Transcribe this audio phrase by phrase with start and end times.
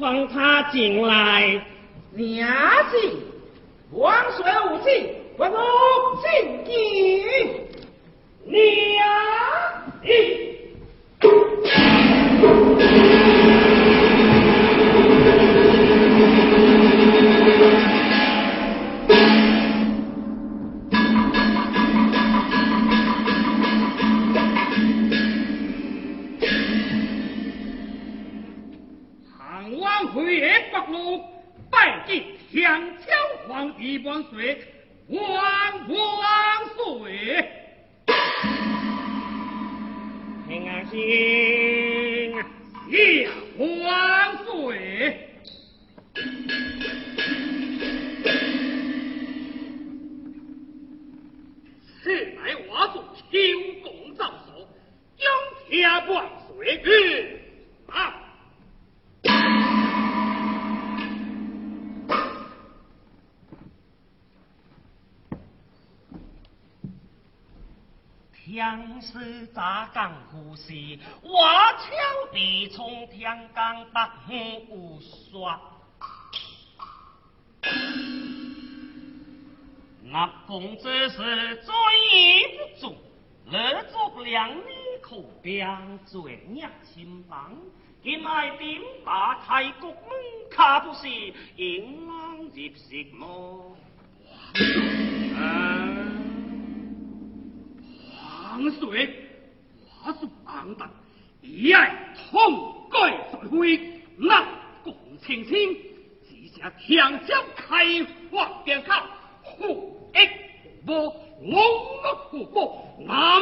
[0.10, 1.62] 放他进来。
[2.16, 2.50] 娘
[2.90, 2.98] 子，
[3.92, 5.60] 王水无忌，万我
[6.24, 6.74] 进京。
[8.46, 8.60] 娘
[34.24, 34.79] conflict
[69.10, 71.88] 将士扎岗呼吸，瓦桥
[72.32, 74.14] 地从天岗搭
[74.70, 75.60] 无刷。
[80.04, 81.74] 那公子是追
[82.58, 82.96] 不住，
[83.46, 84.64] 乐足两米
[85.02, 87.56] 口边罪孽轻帮，
[88.04, 90.00] 今来点把太国门
[90.52, 91.08] 卡不是
[91.56, 93.76] 迎狼入室么？
[98.60, 99.10] 王水，
[100.06, 100.90] 我是王旦，
[101.42, 103.80] 一爱痛改在灰，
[104.18, 104.46] 那
[104.84, 104.94] 共
[105.26, 105.78] 青青，
[106.28, 107.86] 只下强将开
[108.30, 108.94] 荒边口，
[109.42, 110.18] 虎一
[110.62, 111.62] 虎波，龙
[112.30, 113.42] 虎波，南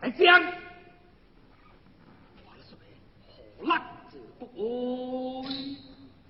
[0.00, 0.40] 北将。
[2.44, 2.78] 王水
[3.26, 5.48] 何难自不会？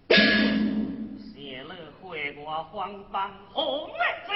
[1.20, 3.94] 谢了会我荒帮何灭
[4.26, 4.32] 走？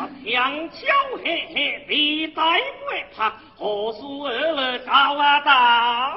[0.00, 0.76] 我强巧
[1.24, 6.16] 嘿嘿，地带不怕，何须二来高啊道？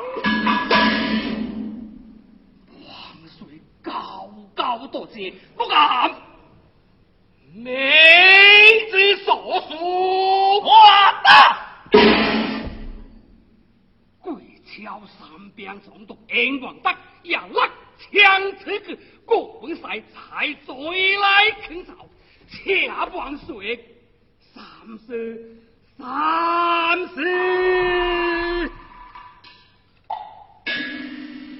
[2.85, 2.93] 王
[3.25, 6.11] 水高高多谢，不敢。
[7.55, 9.75] 妹子所属，
[10.59, 10.69] 我
[11.23, 11.29] 的。
[14.21, 16.91] 鬼桥三边总督英王德，
[17.23, 18.95] 要拉枪这个
[19.25, 21.93] 国本赛才再来肯朝。
[22.51, 23.79] 恰万岁，
[24.53, 24.63] 三
[25.07, 25.57] 十，
[25.97, 28.69] 三十。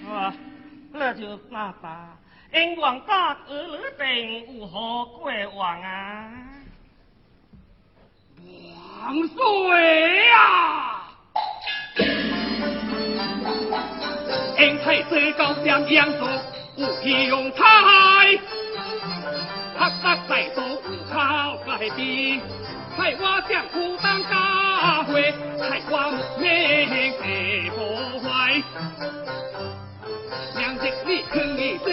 [0.08, 0.34] 啊，
[0.92, 2.18] 那就那吧。
[2.54, 6.30] 英王大儿定有何过往啊？
[9.02, 11.08] 王岁啊！
[14.60, 16.26] 英太子高将杨素，
[16.78, 16.82] 无
[17.30, 17.64] 用才。
[20.02, 20.64] 他他在做
[21.10, 22.42] 好改变，
[22.98, 25.94] 害我将苦当家会，害我
[26.38, 26.48] 命
[27.22, 27.80] 被破
[28.20, 28.62] 坏。
[30.58, 31.90] 娘子你肯一子，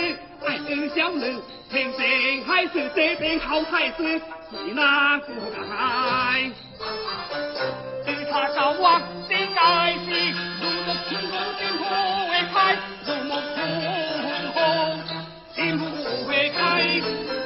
[0.47, 1.41] 爱恩小人，
[1.71, 1.99] 天生
[2.47, 4.03] 还是这边好孩子，
[4.51, 5.27] 是哪个
[5.71, 6.51] 该？
[8.05, 10.09] 对他高望的爱是，
[10.61, 11.85] 如沐春风心不
[12.29, 12.57] 会开，
[13.07, 13.57] 如沐春
[14.55, 14.57] 风
[15.55, 15.83] 心不
[16.27, 17.38] 会开。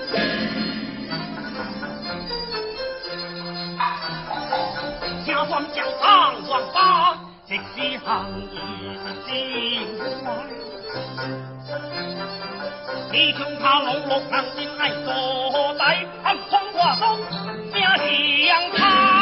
[5.75, 8.59] 将苍壮花即使行业
[8.99, 9.33] 是精
[10.23, 10.25] 彩
[13.13, 15.85] 你穷他老六郎心爱多仔
[16.25, 17.21] 暗通话中
[17.73, 19.22] 家乡他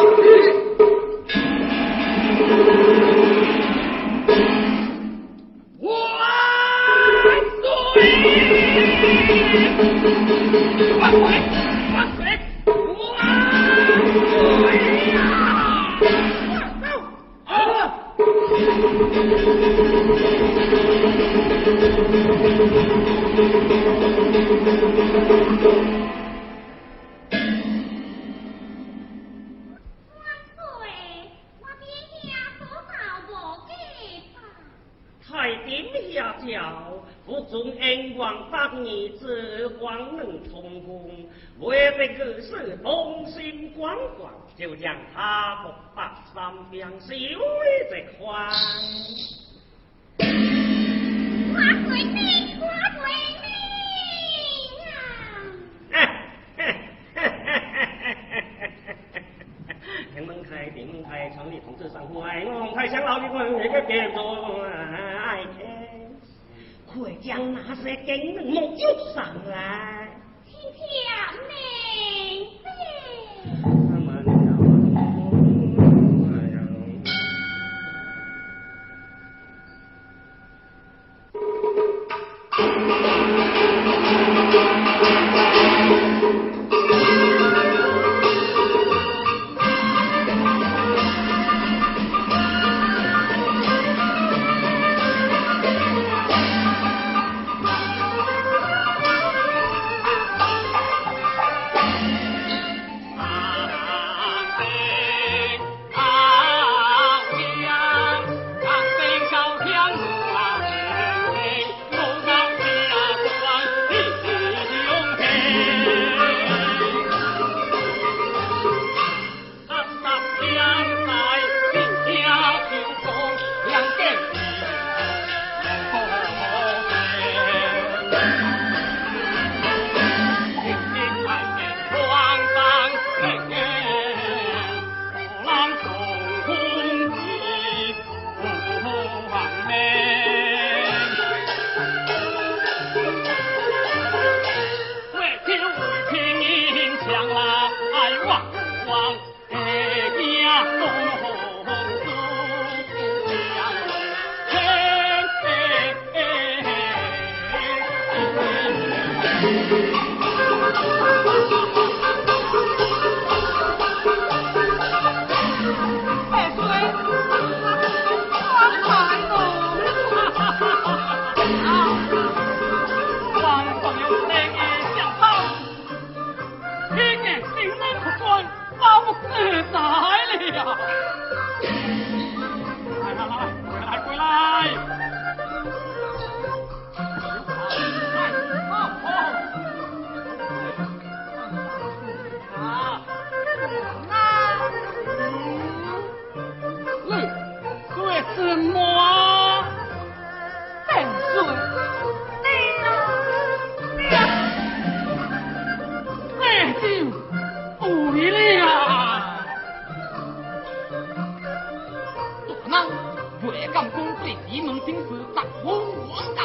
[213.93, 215.01] 公对一门真是
[215.35, 215.65] 大婚，
[216.09, 216.39] 王干，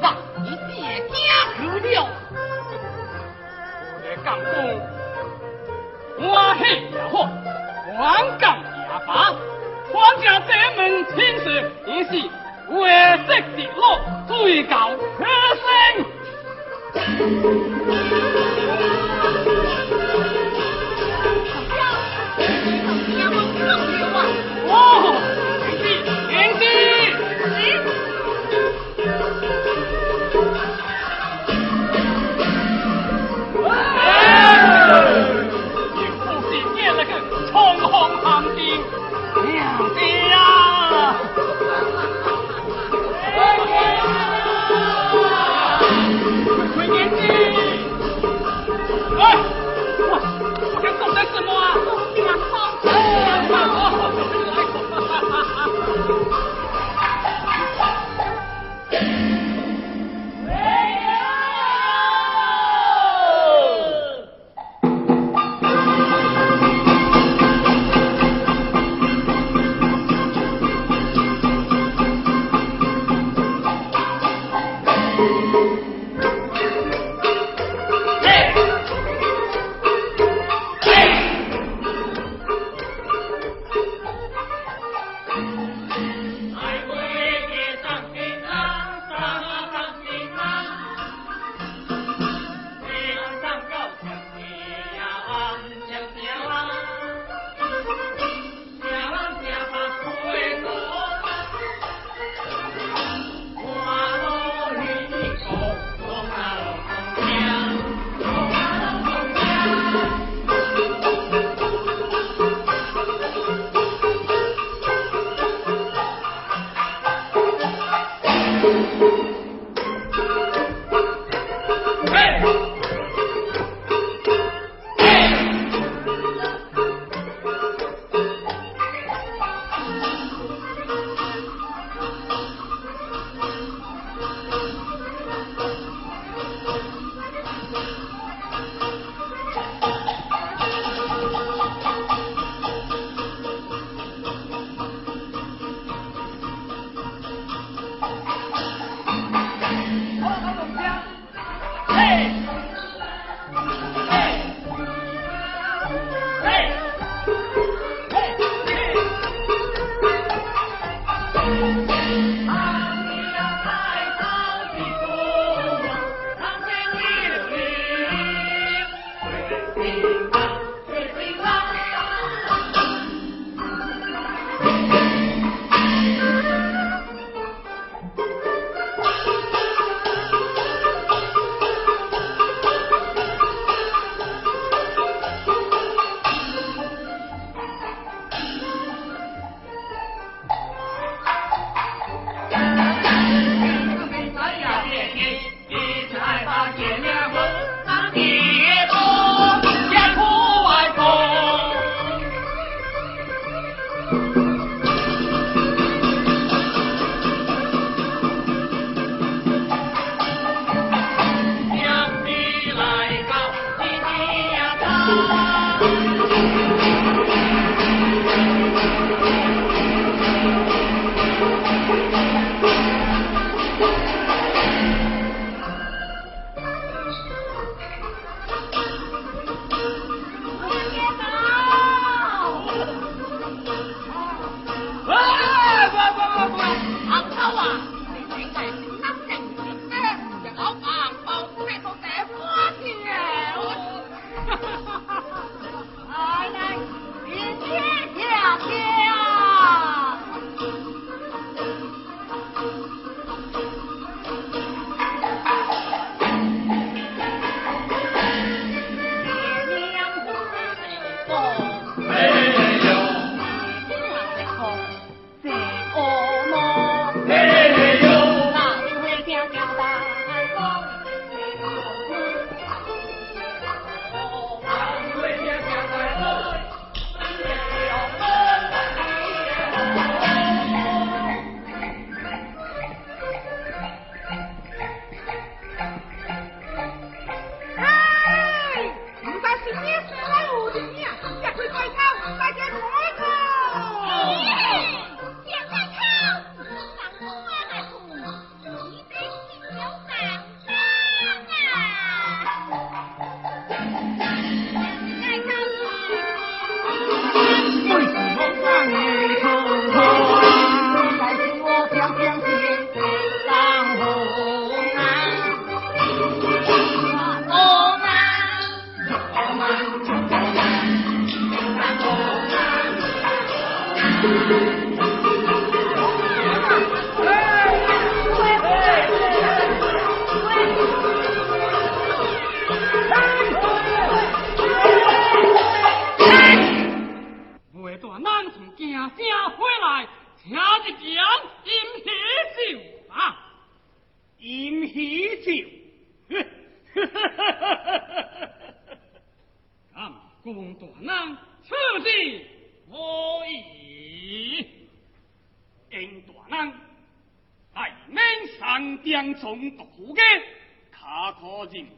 [0.00, 0.04] 干
[0.42, 0.76] 你爹
[1.08, 1.12] 家
[1.56, 1.96] 去了！
[3.94, 4.56] 我来讲公，
[6.28, 6.60] 欢喜
[6.92, 7.14] 也好，
[7.98, 8.02] 王
[8.38, 8.62] 干也
[9.06, 9.10] 罢，
[9.92, 10.80] 皇家这门
[11.14, 11.46] 亲事
[11.86, 12.10] 也是
[12.70, 12.76] 为
[13.26, 13.80] 色的罗，
[14.28, 14.74] 最高
[15.18, 15.20] 可
[15.54, 15.64] 升。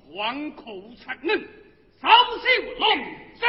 [0.08, 0.64] 黄口
[0.96, 1.48] 出人，
[2.00, 2.42] 少受
[2.78, 2.82] 龙
[3.36, 3.40] 之。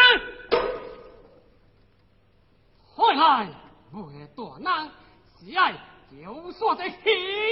[2.94, 3.48] 快来，
[3.94, 4.92] 为大人
[5.40, 5.74] 是爱
[6.12, 6.96] 就说的喜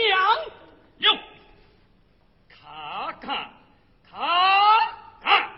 [0.09, 0.19] 阳。
[0.99, 1.17] 哟，
[2.49, 3.53] 卡卡
[4.09, 4.11] 卡
[5.21, 5.51] 卡，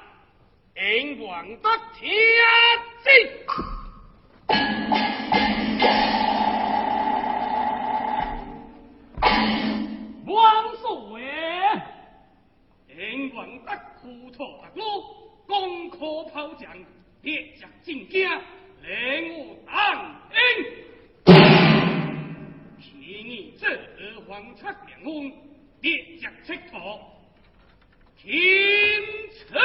[0.75, 2.09] 英王得天
[3.03, 3.09] 子，
[13.41, 14.83] 英王得苦托大路，
[15.47, 16.71] 攻可炮将，
[17.21, 18.29] 列将进京，
[18.83, 20.37] 令我当兵。
[22.79, 23.67] 替你这
[24.27, 25.33] 皇出良恩，
[25.81, 26.99] 列将赤托，
[28.17, 28.31] 天
[29.31, 29.57] 赐。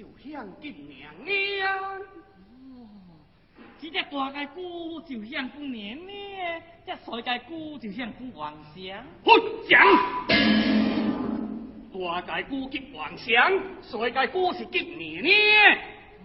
[0.00, 2.88] 就想见娘娘，哦，
[3.78, 8.74] 这只大概姑就想见娘娘，这小概姑就想见皇上。
[9.22, 9.78] 混讲，
[11.92, 15.34] 大概姑见皇上，小概姑是见娘娘。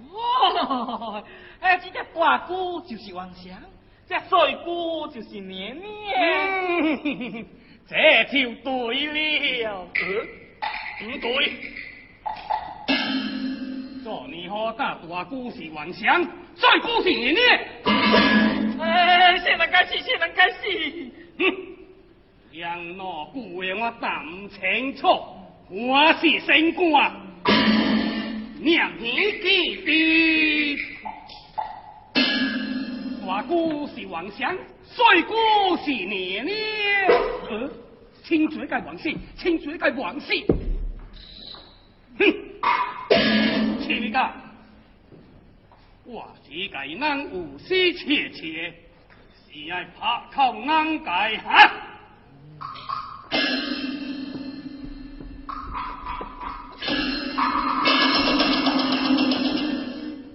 [0.10, 1.22] 哦，
[1.60, 3.62] 哎，这只大姑就是王祥，
[4.08, 7.46] 这小姑就是年年，
[7.86, 9.86] 这就对了。
[10.98, 11.30] 不对，
[14.26, 16.24] 做你好大大姑是王祥，
[16.56, 17.46] 帅姑是年年。
[18.80, 20.00] 哎，谁能解释？
[20.04, 21.12] 谁能解释？
[21.38, 21.56] 哼，
[22.54, 25.08] 杨老姑爷我淡清楚，
[25.70, 27.12] 我是升官，
[28.62, 30.80] 娘年记的。
[33.28, 34.58] 大姑是王祥，
[34.92, 36.52] 帅姑是你呢。
[37.52, 37.70] 呃，
[38.24, 40.34] 清水该王氏，清水该王氏。
[42.18, 42.26] 哼，
[46.06, 47.00] 我是该人
[47.34, 48.74] 有私切切，
[49.46, 51.72] 是爱拍靠硬界哈。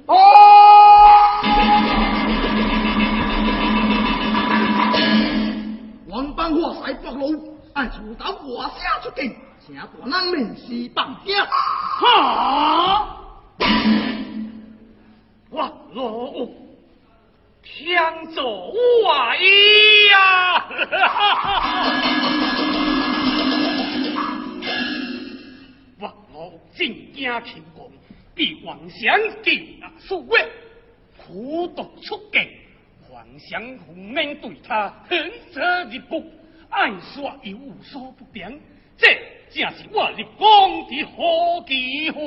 [0.07, 0.15] 哦，
[6.09, 9.35] 王邦华塞北路，按出到华下出境。
[9.65, 11.37] 请大人明示放兵。
[11.45, 13.20] 哈！
[15.51, 16.49] 我老
[17.63, 20.67] 天作我意呀！
[25.99, 27.43] 我老正惊天
[27.75, 27.87] 光，
[28.35, 30.49] 比皇上更啊数位，
[31.19, 32.49] 苦毒出境，
[33.09, 36.25] 皇上奉命对他狠责一步，
[36.71, 38.53] 暗杀又无所不良，
[38.97, 39.07] 这。
[39.53, 42.21] 正是我立功的好机会，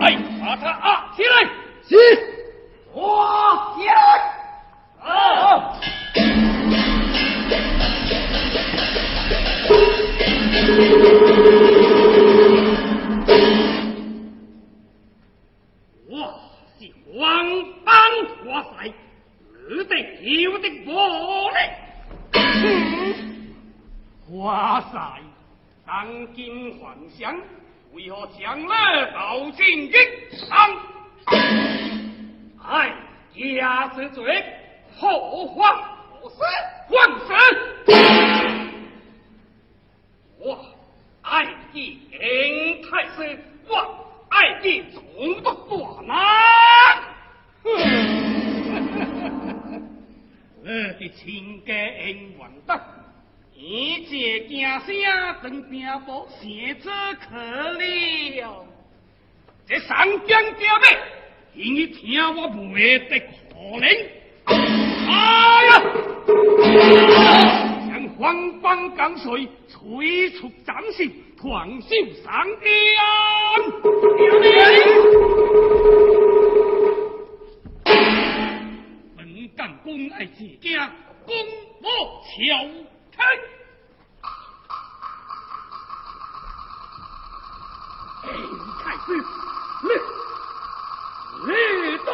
[0.00, 1.48] 来把他押起来。
[1.88, 1.96] 是，
[2.92, 3.94] 我起来。
[5.00, 5.08] 啊！
[16.08, 16.12] 我
[16.78, 17.24] 是王
[17.84, 17.94] 邦
[18.44, 18.92] 华帅，
[19.70, 19.90] 你的
[20.42, 21.54] 有的魔力。
[24.32, 25.20] 哇塞！
[25.84, 27.36] 当今皇上
[27.92, 30.00] 为何将来到进京？
[32.62, 32.94] 哎，
[33.34, 34.44] 家之罪，
[34.96, 35.76] 何患
[36.12, 36.44] 何死？
[36.90, 37.34] 万死！
[40.38, 40.64] 我
[41.22, 41.98] 爱见
[42.82, 45.02] 太师，我爱的总
[45.42, 45.74] 督大
[46.06, 46.14] 难。
[50.62, 50.66] 我
[51.00, 52.80] 的亲家恩完德。
[53.72, 54.92] 一介家声
[55.44, 56.90] 真并不写字
[57.20, 58.66] 可了，
[59.64, 60.98] 这三江家妹，
[61.54, 64.08] 听你听我没得可怜。
[65.06, 65.70] 哎呀！
[67.88, 71.04] 将黄榜江水催促斩首，
[71.40, 71.94] 团秀
[72.24, 72.66] 上殿。
[79.16, 80.90] 本干公爱自家，
[81.24, 81.36] 公
[81.82, 82.66] 我乔。
[88.78, 89.26] 太师，
[89.80, 89.88] 你
[91.32, 92.12] 你到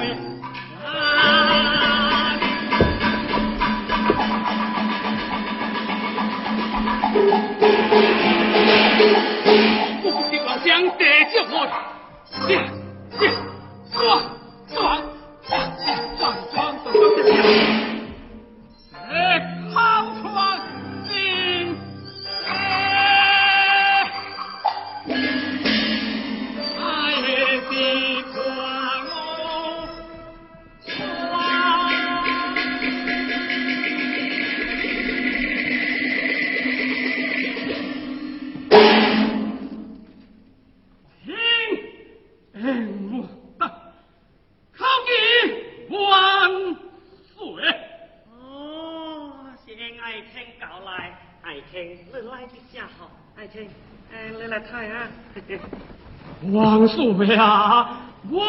[57.14, 57.88] 叔呀，
[58.30, 58.40] 王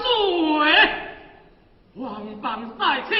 [0.00, 0.58] 叔
[1.96, 3.16] 王邦在清，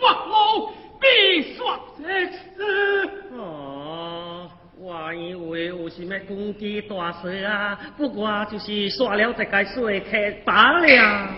[0.00, 2.42] 王某必说这次。
[3.36, 11.28] 哦，我以为有什么攻击大事啊，不过就是耍了这个水客罢了。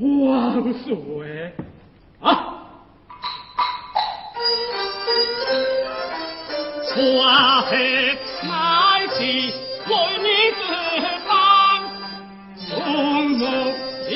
[0.00, 1.24] 王叔啊！
[7.00, 9.54] 花黑麦起，
[9.86, 10.68] 为你自
[11.26, 11.32] 当，
[12.68, 12.76] 红
[13.30, 13.40] 木
[14.06, 14.12] 流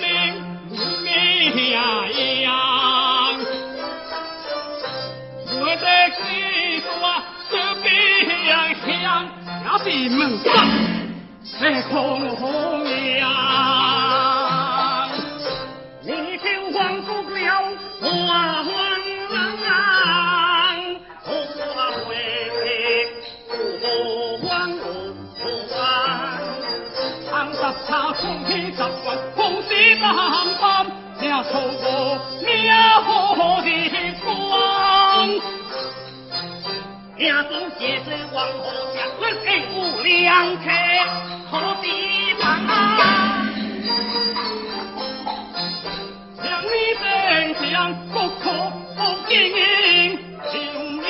[0.00, 0.02] 灵
[1.02, 1.06] 绵
[2.40, 2.48] 羊，
[5.52, 5.84] 我的
[6.16, 6.18] 西
[6.98, 7.52] 瓜是
[7.82, 7.86] 别
[8.48, 8.50] 样
[8.86, 8.88] 香，
[9.66, 10.48] 要比门上
[11.44, 11.52] 是
[11.90, 11.92] 红
[12.84, 13.22] 娘，
[16.02, 16.08] 你
[16.38, 17.44] 听黄姑了，
[18.00, 18.72] 花花。
[19.66, 20.23] 他
[28.24, 29.06] 从天十棍，
[29.36, 29.68] 红丝
[30.00, 30.04] 淡
[30.58, 30.64] 淡，
[31.20, 31.84] 也错过
[32.42, 32.48] 灭
[33.04, 33.12] 火
[33.60, 33.68] 的
[34.24, 34.24] 光。
[37.18, 38.64] 家中皆是王侯
[38.94, 40.64] 将，论英武良策
[41.50, 41.52] 何
[41.82, 41.84] 必
[42.40, 42.42] 旁？
[46.42, 47.04] 将你真
[47.70, 47.72] 相
[48.08, 48.42] 不可
[48.96, 48.98] 不
[49.28, 49.32] 听，
[50.50, 50.54] 就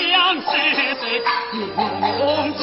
[0.00, 0.02] 梁
[0.42, 0.50] 山
[0.98, 1.00] 水
[1.54, 2.60] 永断，就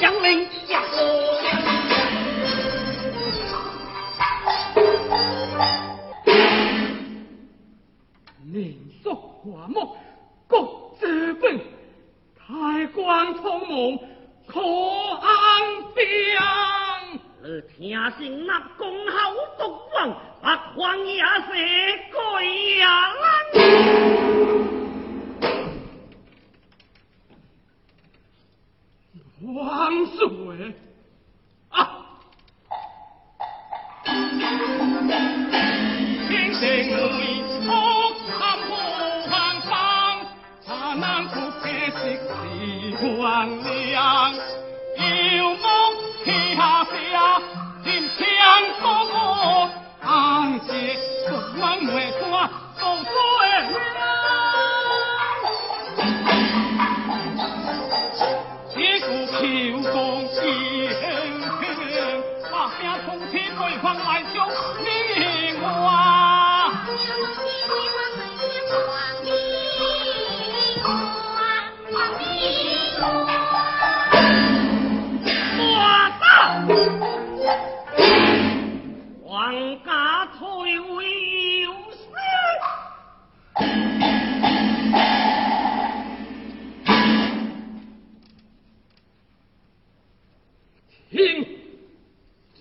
[0.00, 0.96] 他若不降临，将我
[8.42, 9.94] 民俗华木，
[10.48, 11.60] 国之本，
[12.38, 13.98] 太官通梦，
[14.46, 16.02] 可安平？
[17.42, 18.58] 而听信那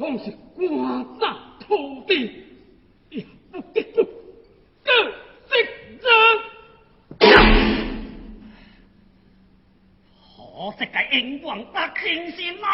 [0.10, 2.44] 总是官占土地，
[3.12, 4.04] 也不得不
[4.84, 4.92] 各
[5.48, 5.56] 责
[6.02, 6.10] 任。
[10.36, 12.68] 可惜该英皇不听是哪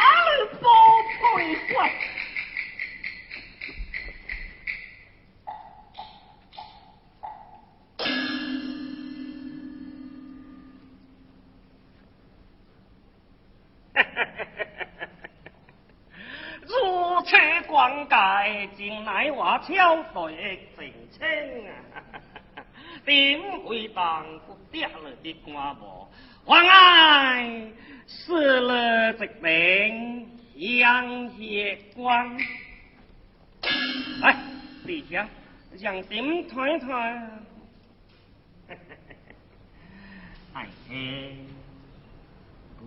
[25.79, 26.09] 的官帽？
[26.45, 27.71] 皇爱
[28.07, 32.37] 死了这名杨业官，
[34.21, 34.37] 来，
[34.85, 35.27] 弟兄，
[35.79, 37.41] 让点团团，
[40.53, 41.35] 哎嘿，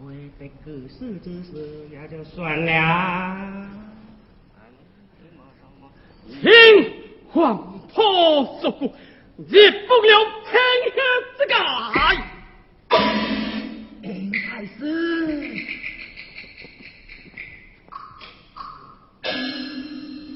[0.04, 3.68] 为这个事之事也就算了。
[6.40, 6.52] 天
[7.30, 8.84] 皇破所故，
[9.48, 10.52] 也不了天
[10.94, 11.00] 下
[11.36, 11.54] 之界。
[14.58, 15.54] 严太师，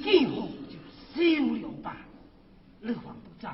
[0.04, 0.76] 今后就
[1.12, 1.96] 休了吧。
[2.80, 3.52] 日皇不在，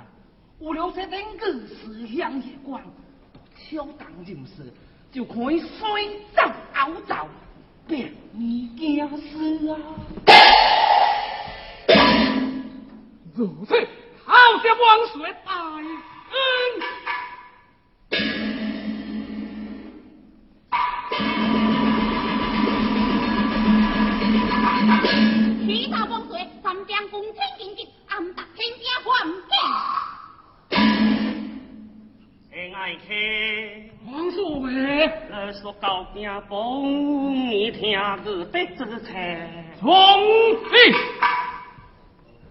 [0.60, 2.82] 有了这等个思乡夜光，
[3.56, 4.70] 挑当任事，
[5.10, 6.42] 就可以水走
[6.74, 7.26] 熬走，
[7.86, 9.72] 便你件事啊。
[13.34, 13.74] 如此，
[14.22, 15.86] 好些王水大恩。
[25.68, 29.52] 启大王水，三江公卿进京，暗达天家还境。
[32.50, 33.02] 亲爱客。
[34.06, 34.72] 王素梅，
[35.28, 37.92] 来说高家风，你听
[38.24, 39.12] 个得之词。
[39.78, 40.72] 从命。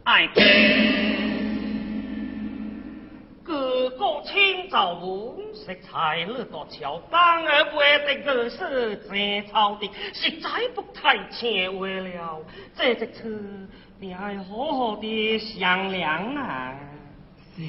[0.04, 0.40] 爱客，
[3.98, 12.40] 哥哥请早午，食材了个桥当而为的个是正朝的，实在不太前为了。
[12.76, 13.68] 这这次
[14.00, 16.76] 你还好好的商量啊。
[17.56, 17.64] 是。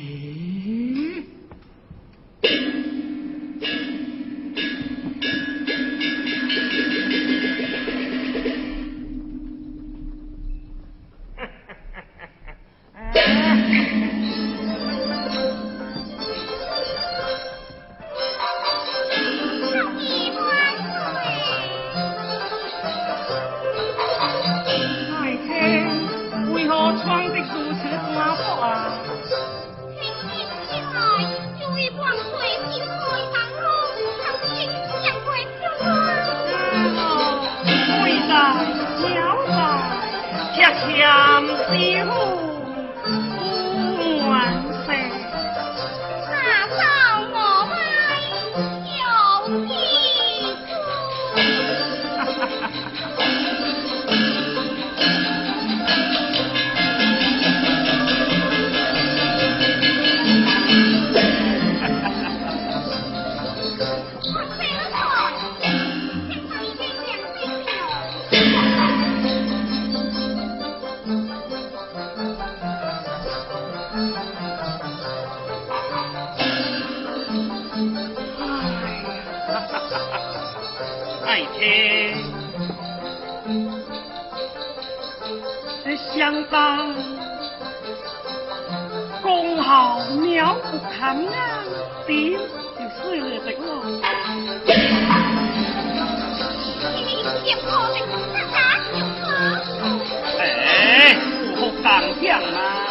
[100.39, 101.17] 哎，
[101.57, 102.88] 不好讲讲嘛。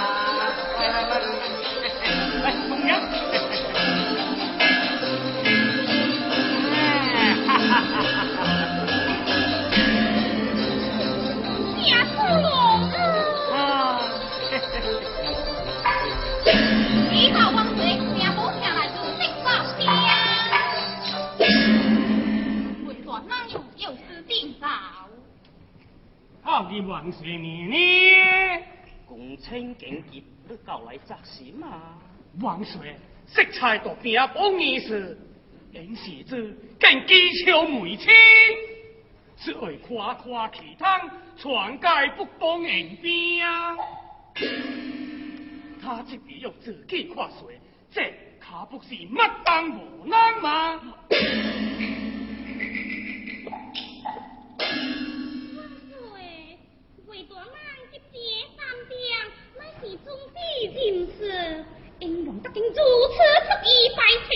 [26.58, 27.76] 好的万岁年呢？
[29.06, 32.00] 公卿警戒，你搞来责什嘛？
[32.42, 32.96] 王水，
[33.28, 35.16] 色彩都变帮意思，
[35.72, 38.12] 因是子更技巧梅青，
[39.38, 41.88] 是为夸夸其汤，传介
[42.18, 43.78] 不帮人边啊！
[45.80, 47.60] 他这边要自己跨水，
[47.92, 50.82] 这可不是乜当无难吗？
[57.18, 57.50] 为大人
[57.92, 58.16] 一点
[58.56, 58.96] 三点，
[59.58, 60.38] 乃是中地
[60.68, 60.78] 人
[61.18, 61.20] 士，
[61.98, 64.30] 英王得经如此不义败退，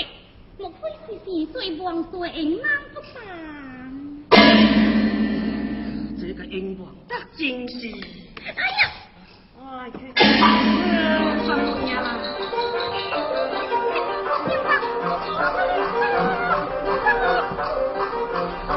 [0.58, 3.22] 莫非是是岁王岁英王不凡？
[6.20, 7.88] 这个英王得真是，
[8.48, 8.50] 哎
[8.82, 8.90] 呀！
[9.60, 9.92] 哎，
[11.46, 11.50] 放
[11.88, 12.08] 下啦。
[18.70, 18.74] 哦，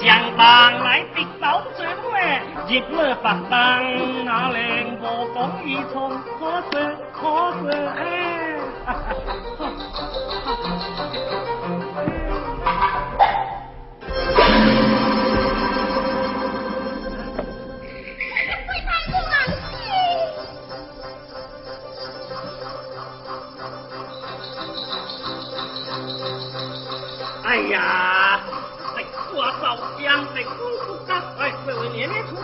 [0.00, 0.46] 相当
[0.84, 1.62] 来的老
[2.68, 3.54] 尊嘞，入了白当
[4.26, 5.96] 那令我风雨冲，
[6.38, 6.40] 可
[6.70, 6.72] 是
[7.14, 7.18] 可
[7.62, 7.98] 是哎。
[27.44, 28.40] 哎呀，
[28.94, 28.96] 这
[29.34, 29.62] 花烧
[29.98, 30.50] 香，这姑
[30.86, 32.36] 姑家，哎，这位年年出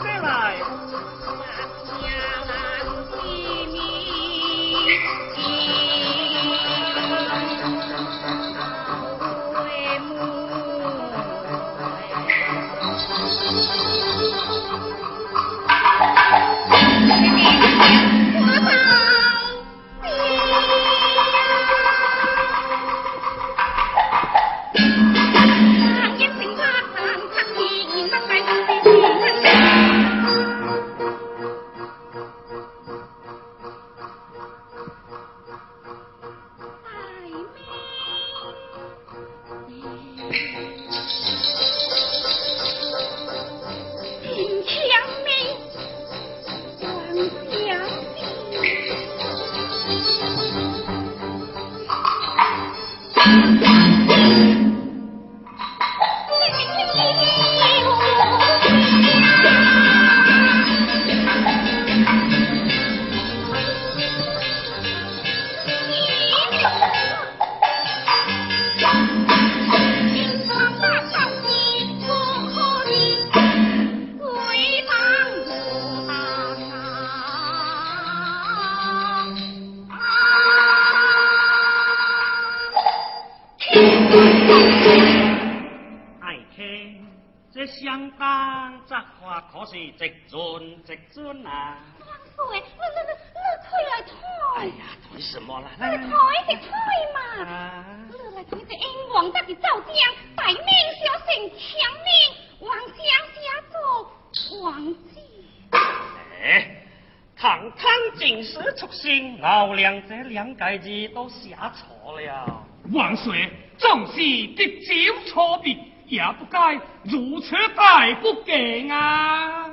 [110.35, 112.67] 两这两个字都写错了。
[112.93, 115.75] 万岁，纵是跌酒错别，
[116.07, 116.75] 也不该
[117.05, 119.71] 如此大不敬啊！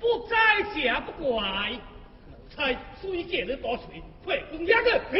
[0.00, 1.78] 不，在家不怪。
[2.30, 4.98] 老蔡随借了多锤，快公鸭个。
[4.98, 5.16] 不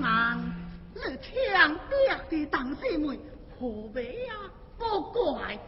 [0.00, 0.52] 能，
[0.94, 1.78] 你强逼
[2.30, 3.18] 的当师妹，
[3.58, 4.34] 何必呀？
[4.78, 5.58] 不怪，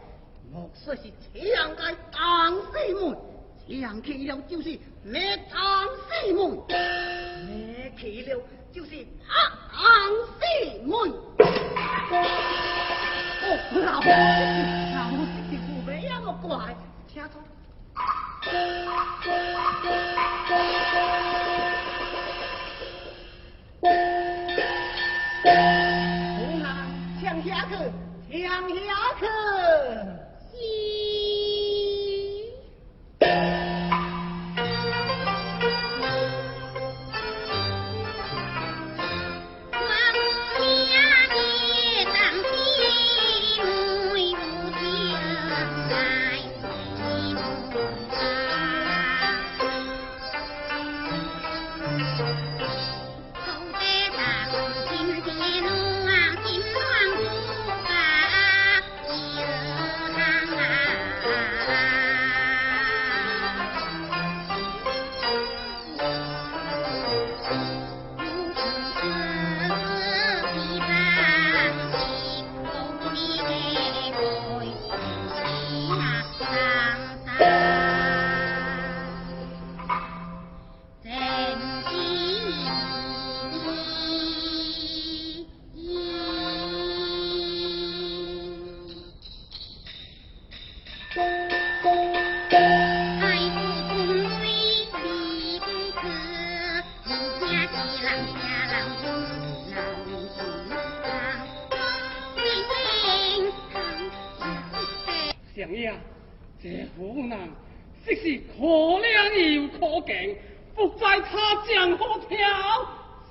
[0.51, 2.99] 莫说是强该当师妹，
[3.81, 6.39] 强去了就是灭当师妹，
[7.45, 8.41] 灭去了
[8.73, 8.95] 就是
[9.27, 9.35] 啊
[9.73, 9.83] 当
[10.39, 10.41] 师
[10.85, 10.91] 妹。
[13.43, 13.45] 哦，
[13.83, 14.07] 老婆，
[14.95, 16.09] 老婆是何必呀？
[16.23, 16.75] 莫怪，
[17.07, 17.33] 听错。
[26.37, 26.65] 红男
[27.21, 27.71] 抢下去，
[28.31, 28.75] 抢下
[29.19, 29.21] 去！
[105.61, 105.93] 相爷，
[106.59, 107.37] 这湖南
[108.03, 110.35] 实是可怜又可敬，
[110.73, 112.37] 不在他江河跳，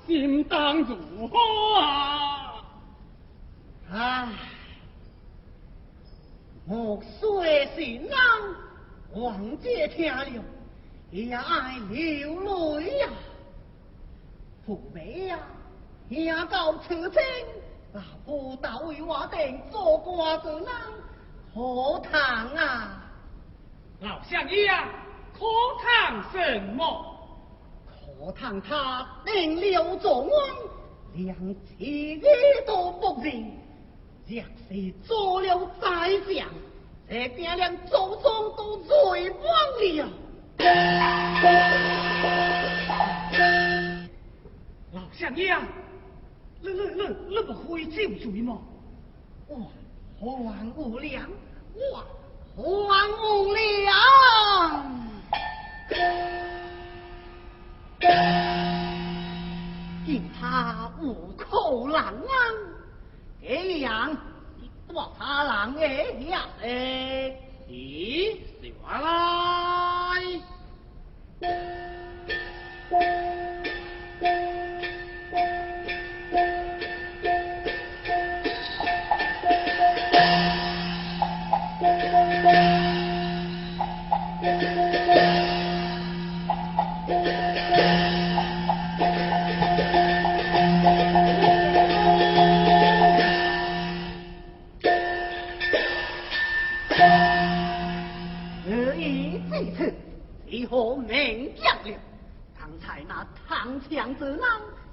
[0.07, 1.37] 心当如何
[1.77, 2.63] 啊？
[3.91, 4.29] 唉，
[6.65, 8.09] 莫说是人，
[9.13, 10.25] 王姐听了
[11.11, 12.39] 也爱流
[12.79, 13.09] 泪呀。
[14.65, 15.37] 父妹呀，
[16.07, 17.19] 也到此情，
[17.91, 20.65] 那不到为我等做官之人，
[21.53, 23.03] 可谈啊？
[23.99, 24.87] 老相爷啊，
[25.33, 25.45] 可
[25.81, 27.05] 谈什么？
[27.87, 30.33] 可谈他能留众王，
[31.13, 31.35] 连
[31.65, 33.51] 妻儿都不认。
[34.27, 35.87] 若是做了宰
[36.31, 36.47] 相，
[37.09, 39.49] 这爹娘祖宗都罪枉
[39.97, 40.09] 了。
[44.93, 45.67] 老相爷啊，
[46.61, 48.57] 你你你你不会救罪吗？
[49.47, 49.69] 我
[50.21, 51.27] 还无良，
[52.55, 53.89] 我还无良。
[60.05, 62.15] 见他无口难安，
[63.41, 64.15] 这样
[64.93, 65.81] 我他人的
[66.29, 67.35] 呀哎，
[67.67, 68.37] 咦，
[68.85, 69.09] 下来。
[101.21, 101.99] 后明讲了。
[102.59, 104.39] 刚才那唐强之人，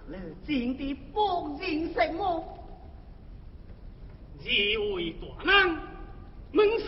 [0.06, 0.16] 你
[0.46, 2.44] 真的不认什么？
[4.40, 5.78] 这位大人，
[6.52, 6.86] 门生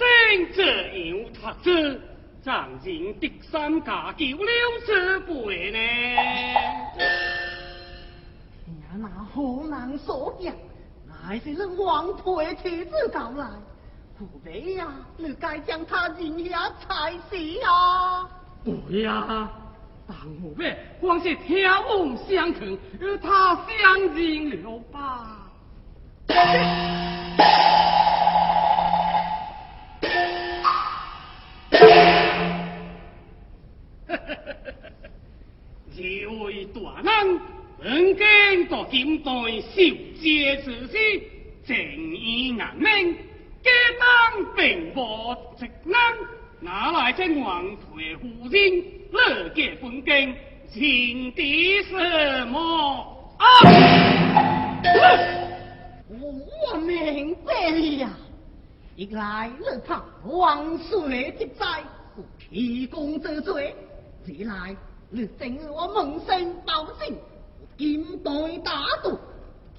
[0.55, 2.01] 这样读书，
[2.43, 4.51] 暂请第三家救了
[4.86, 5.78] 这辈呢。
[8.64, 10.55] 听那河南所讲，
[11.07, 13.47] 乃是你王退妻子到来，
[14.18, 18.28] 父辈呀，你该将他认下才是啊！
[18.64, 19.48] 对呀，
[20.06, 21.56] 当后辈光是听
[21.88, 25.50] 闻相肯，与他相认了吧。
[36.02, 37.40] 二位大人，
[37.82, 38.24] 本经
[38.68, 39.30] 到今代
[39.61, 39.76] 受
[40.20, 40.98] 戒之时，
[41.66, 43.14] 正义难明，
[43.62, 45.94] 皆当并无职能，
[46.62, 50.34] 哪来真王退夫人，乐结本根，
[50.70, 52.58] 情敌什么？
[53.38, 53.44] 啊！
[56.11, 58.11] 我明白了，
[58.94, 61.82] 一来乐怕王水之灾，
[62.14, 63.72] 故提供这罪；
[64.26, 64.76] 二来
[65.08, 67.16] 你正我蒙生保证，
[67.78, 68.30] 金代
[68.62, 69.18] 大度。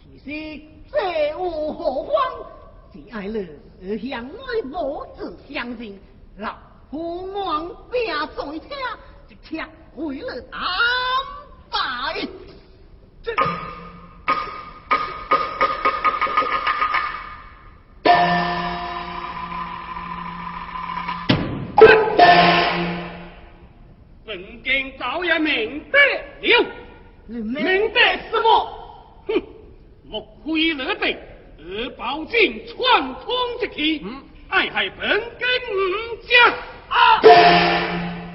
[0.01, 2.13] 其实这无何慌，
[2.91, 3.27] 只爱
[3.79, 5.93] 你向我母子相认，
[6.37, 6.55] 老
[6.91, 8.77] 父王别在听，
[9.29, 9.65] 一切
[9.95, 10.61] 为了安
[11.71, 12.27] 排。
[13.23, 13.33] 这。
[24.25, 25.97] 本经早也明白
[26.41, 26.65] 了，
[27.27, 29.25] 明白什么？
[29.27, 29.41] 哼，
[30.03, 31.17] 莫非乐地
[31.57, 34.05] 而保进串通之气，
[34.49, 36.53] 爱害本根五家
[36.91, 37.21] 啊！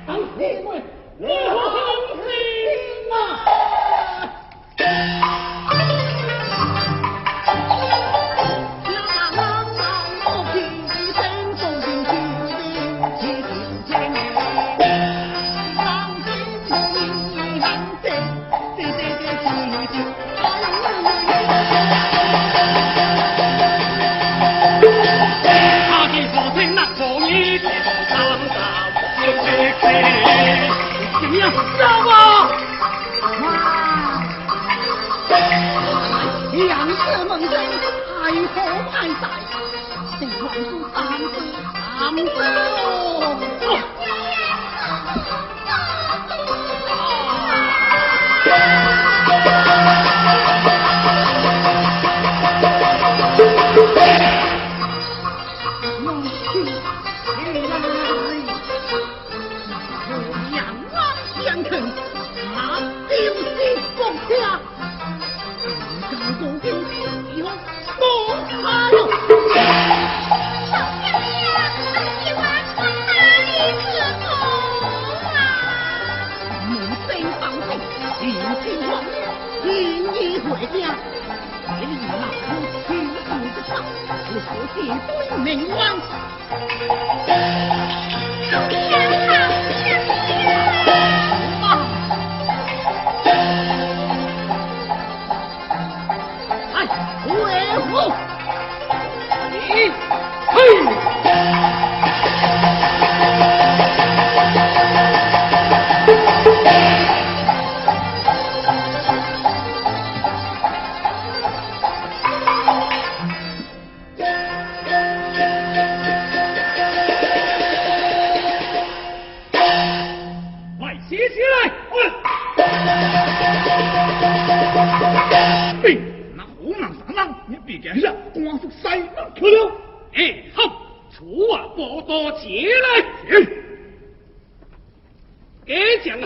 [0.06, 0.68] 当心我
[1.18, 1.28] 我
[1.70, 1.76] 好
[2.16, 2.26] 心
[4.78, 5.52] 啊！
[42.38, 42.85] Thank you.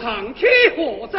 [0.01, 0.47] 长驱
[0.77, 1.19] 何在？